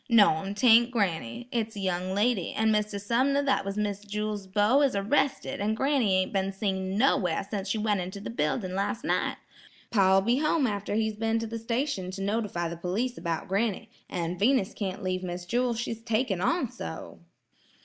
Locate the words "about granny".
13.15-13.91